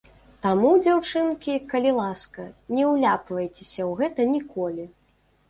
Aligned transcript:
Таму, 0.43 0.69
дзяўчынкі, 0.85 1.57
калі 1.73 1.91
ласка, 1.99 2.47
не 2.77 2.87
ўляпвайцеся 2.93 3.87
у 3.93 3.93
гэта 4.03 4.21
ніколі! 4.35 4.89